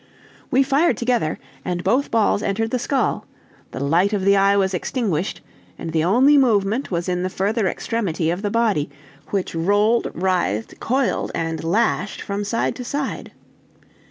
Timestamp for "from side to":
12.19-12.83